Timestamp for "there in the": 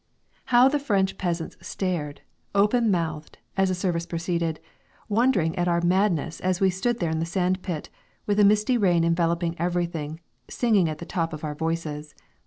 6.99-7.23